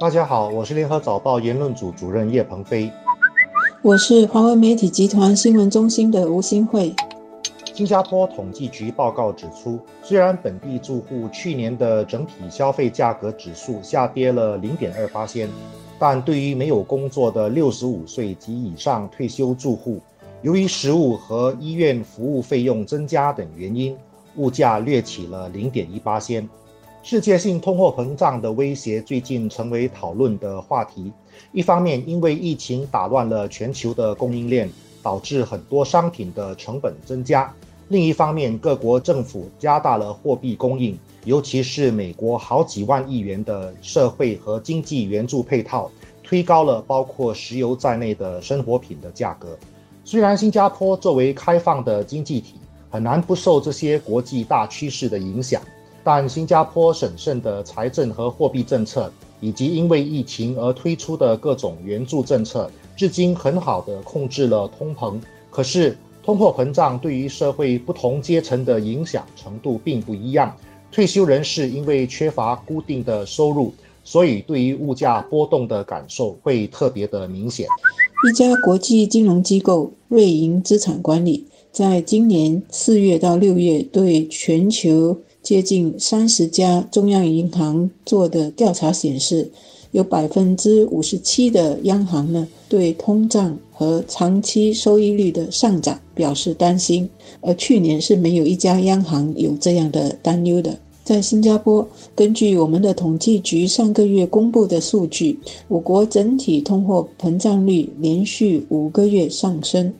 [0.00, 2.90] 大家好，我是联合早报言论组主任叶鹏飞。
[3.82, 6.94] 我是华为媒体集团新闻中心的吴新慧。
[7.74, 15.50] 新加坡统计局报告指出，虽然本地住户去年的整体消费价格指数下跌了零点二八仙，
[15.98, 20.00] 但对于没有工作的六十五岁及以上退休住户，
[20.40, 23.94] 由于食物和医院服务费用增加等原因，
[24.36, 26.48] 物价略起了零点一八仙。
[27.02, 31.10] 世界性通货膨胀的威胁最近成为讨论的话题。
[31.50, 34.70] 一方面，因为疫情打乱了全球的供应链，
[35.02, 37.50] 导致很多商品的成本增加；
[37.88, 45.90] 另一方面，各国政府加大了货币供应，尤其是美国好几万亿元的社会和经济援助配套，
[46.22, 49.58] 推高了包括石油在内的生活品的价格。
[50.04, 52.56] 虽然新加坡作为开放的经济体，
[52.90, 55.62] 很难不受这些国际大趋势的影响。
[56.02, 65.20] 但新加坡审慎的财政和货币政策，以及因为疫情而推出的各种援助政策，至今很好的控制了通膨。
[65.50, 70.54] 可是，通货膨胀对于社会不同阶层的影响程度并不一样。
[70.92, 73.72] 退休人士因为缺乏固定的收入，
[74.02, 77.66] 所以对于物价波动的感受会特别的明显。
[78.28, 85.16] 一家国际金融机构瑞银资产管理在今年四月到六月对全球。
[85.42, 89.50] 接近三十家中央银行做的调查显示，
[89.90, 97.08] 有百分之五十七的央行呢对通胀和长期收益率的上涨表示担心，
[97.40, 100.78] 而去年是没有一家央行有这样的担忧的。
[101.02, 109.92] 在新加坡，根据我们的统计局上个月公布的数据，我国整体通货膨胀率连续五个月上升，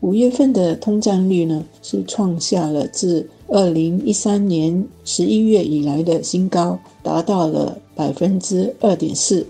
[0.00, 9.46] 五月份的通胀率呢是创下了自二零一三年十一月以来的新高达到了百分之二点四。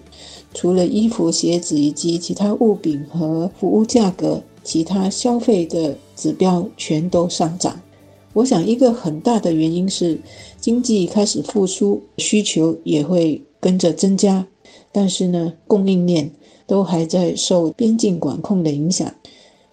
[0.55, 7.78] 除了衣服、鞋子以及其他物品和服务价格，其他消费的指标全都上涨。
[8.33, 10.18] 我想，一个很大的原因是
[10.58, 14.46] 经济开始复苏，需求也会跟着增加。
[14.90, 16.30] 但是呢，供应链
[16.67, 19.12] 都还在受边境管控的影响，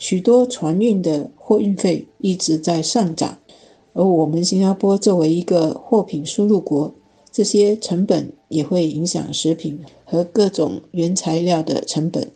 [0.07, 3.39] 许多船运的货运费一直在上涨。
[3.93, 6.93] 而我们新加坡作为一个货品输入国，
[7.31, 12.29] 这些成本也会影响食品和各种原材料的成本。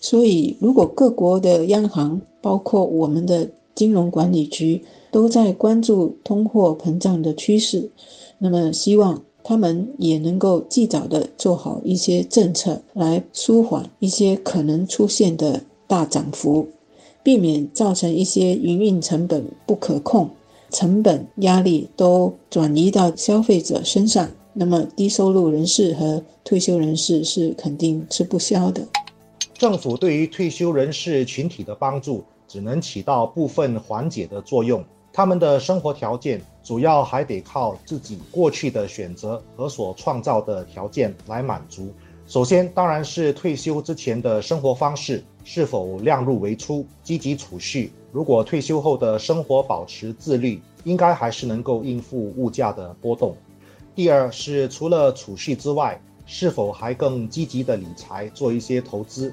[0.00, 7.90] 所以，如果各国的央行，包括我们的金融管理局，都在关注通货膨胀的趋势，
[8.38, 16.68] 那么希望他们也能够尽早的做好一些政策，来舒缓一些可能出现的大涨幅，
[17.26, 20.30] 避免造成一些营运成本不可控。
[20.70, 28.86] 成本压力都转移到消费者身上，那么低收入人士和退休人士是肯定吃不消的。
[29.54, 41.88] 政府对于退休人士群体的帮助只能起到部分缓解的作用，他们的生活条件主要还得靠自己过去的选择和所创造的条件来满足。
[42.28, 47.92] 首先，当然是退休之前的生活方式是否量入为出、积极储蓄。
[48.10, 53.36] 如果退休后的生活保持自律，应该还是能够应付物价的波动。
[53.94, 59.32] 第二是除了储蓄之外，是否还更积极的理财，做一些投资？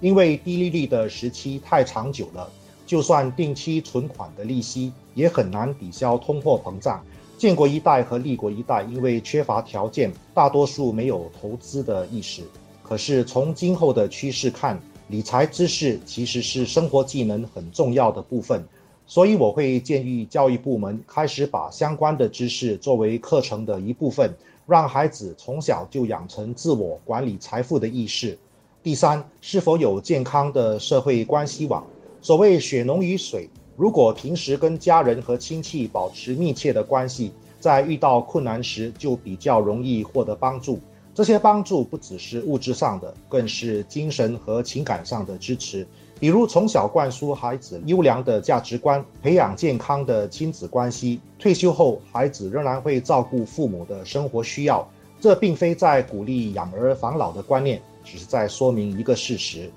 [0.00, 2.50] 因为低利率的时期太长久了，
[2.84, 7.00] 就算定期存款的利息也很难抵消通货膨胀。
[7.42, 12.44] 建国一代和立国一代因为缺乏条件，大多数没有投资的意识。
[12.84, 18.64] 可是从今后的趋势看，理财知识其实是生活技能很重要的部分。
[19.08, 24.32] 所以我会建议教育部门开始把相关的知识作为课程的一部分，
[24.64, 28.38] 让孩子从小就养成自我管理财富的意识。
[28.84, 31.84] 第三，是否有健康的社会关系网？
[32.20, 33.50] 所谓血浓于水。
[33.82, 40.78] 如果平时跟家人和亲戚保持密切的关系，在遇到困难时就比较容易获得帮助。
[41.12, 45.84] 这些帮助不只是物质上的，更是精神和情感上的支持。
[46.20, 54.88] 比如从小灌输孩子优良的价值观，培养健康的亲子关系，退休后孩子仍然会照顾父母的生活需要。
[55.18, 59.68] 这并非在鼓励养儿防老的观念，只是在说明一个事实。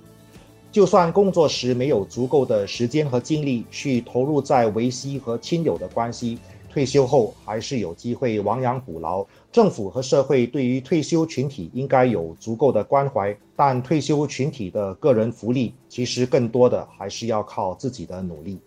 [0.75, 6.37] 就算工作时没有足够的时间和精力去投入在维系和亲友的关系，
[6.69, 9.25] 退休后还是有机会亡羊补牢。
[9.53, 18.59] 政府和社会对于退休群体应该有足够的关怀，但退休群体的个人福利其实更多的还是要靠自己的努力。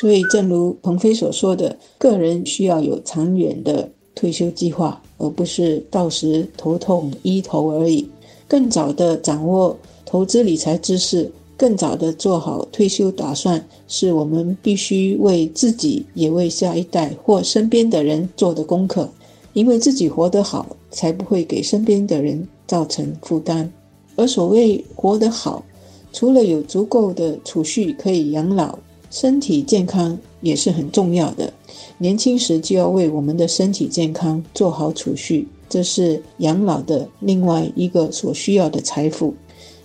[0.00, 8.03] 所以，正如鹏飞所说的，个人需要有长远的退休计划，而不是到时头痛医头而已。
[8.46, 19.08] 更早的掌握投资理财知识，更早的做好退休打算，是我们必须为自己也为下一代或身边的人做的功课。
[19.52, 23.72] 因为自己活得好，才不会给身边的人造成负担。
[24.16, 25.64] 而所谓活得好，
[26.12, 28.76] 除了有足够的储蓄可以养老，
[29.10, 31.52] 身体健康也是很重要的。
[31.98, 39.34] 年轻时就要为我们的身体健康做好储蓄，这是养老的另外一个所需要的财富。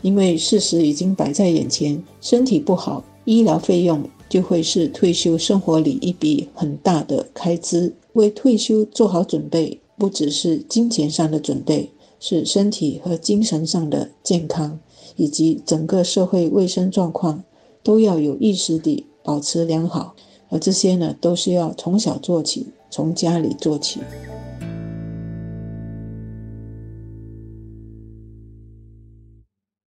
[0.02, 7.94] 因为事实已经摆在眼前，身体不好，医疗费用就会是退休生活里一笔很大的开支。
[8.14, 11.90] 为退休做好准备，不只是金钱上的准备，
[12.20, 14.80] 是身体和精神上的健康，
[15.18, 17.44] 以及整个社会卫生状况
[17.84, 20.16] 都要有意识地保持良好。
[20.50, 24.00] 而这些呢，都是要从小做起，从家里做起。